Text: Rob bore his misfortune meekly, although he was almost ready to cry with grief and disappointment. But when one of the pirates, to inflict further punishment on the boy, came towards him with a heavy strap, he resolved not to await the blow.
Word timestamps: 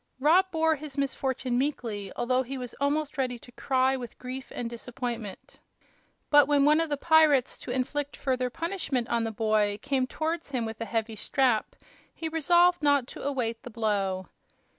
Rob 0.19 0.47
bore 0.51 0.73
his 0.75 0.97
misfortune 0.97 1.59
meekly, 1.59 2.11
although 2.15 2.41
he 2.41 2.57
was 2.57 2.73
almost 2.81 3.19
ready 3.19 3.37
to 3.37 3.51
cry 3.51 3.95
with 3.95 4.17
grief 4.17 4.51
and 4.55 4.67
disappointment. 4.67 5.59
But 6.31 6.47
when 6.47 6.65
one 6.65 6.79
of 6.81 6.89
the 6.89 6.97
pirates, 6.97 7.55
to 7.59 7.69
inflict 7.71 8.17
further 8.17 8.49
punishment 8.49 9.07
on 9.09 9.25
the 9.25 9.31
boy, 9.31 9.77
came 9.83 10.07
towards 10.07 10.49
him 10.49 10.65
with 10.65 10.81
a 10.81 10.85
heavy 10.85 11.15
strap, 11.15 11.75
he 12.15 12.27
resolved 12.29 12.81
not 12.81 13.05
to 13.09 13.21
await 13.21 13.61
the 13.61 13.69
blow. 13.69 14.27